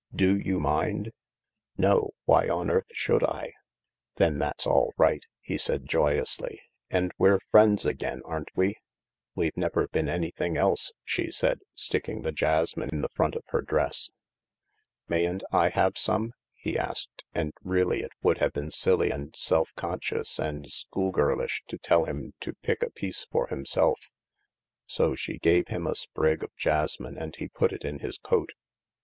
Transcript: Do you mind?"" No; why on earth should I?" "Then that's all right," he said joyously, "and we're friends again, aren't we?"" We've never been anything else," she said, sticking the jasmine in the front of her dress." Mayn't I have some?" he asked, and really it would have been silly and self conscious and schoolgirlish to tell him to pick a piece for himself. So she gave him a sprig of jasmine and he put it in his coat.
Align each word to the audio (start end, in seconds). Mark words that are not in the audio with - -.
Do 0.15 0.35
you 0.39 0.59
mind?"" 0.59 1.11
No; 1.87 2.09
why 2.25 2.49
on 2.49 2.71
earth 2.71 2.89
should 2.91 3.23
I?" 3.23 3.51
"Then 4.17 4.39
that's 4.39 4.65
all 4.65 4.95
right," 4.97 5.23
he 5.41 5.59
said 5.59 5.85
joyously, 5.85 6.59
"and 6.89 7.11
we're 7.19 7.37
friends 7.51 7.85
again, 7.85 8.23
aren't 8.25 8.49
we?"" 8.55 8.77
We've 9.35 9.55
never 9.55 9.87
been 9.87 10.09
anything 10.09 10.57
else," 10.57 10.91
she 11.03 11.29
said, 11.29 11.59
sticking 11.75 12.23
the 12.23 12.31
jasmine 12.31 12.89
in 12.91 13.01
the 13.01 13.09
front 13.09 13.35
of 13.35 13.43
her 13.49 13.61
dress." 13.61 14.09
Mayn't 15.07 15.43
I 15.51 15.69
have 15.69 15.99
some?" 15.99 16.33
he 16.63 16.79
asked, 16.79 17.23
and 17.35 17.53
really 17.63 18.01
it 18.01 18.13
would 18.23 18.39
have 18.39 18.53
been 18.53 18.71
silly 18.71 19.11
and 19.11 19.35
self 19.35 19.69
conscious 19.75 20.39
and 20.39 20.65
schoolgirlish 20.65 21.61
to 21.67 21.77
tell 21.77 22.05
him 22.05 22.33
to 22.39 22.53
pick 22.63 22.81
a 22.81 22.89
piece 22.89 23.25
for 23.31 23.45
himself. 23.49 23.99
So 24.87 25.13
she 25.13 25.37
gave 25.37 25.67
him 25.67 25.85
a 25.85 25.93
sprig 25.93 26.43
of 26.43 26.55
jasmine 26.57 27.19
and 27.19 27.35
he 27.35 27.47
put 27.49 27.71
it 27.71 27.85
in 27.85 27.99
his 27.99 28.17
coat. 28.17 28.53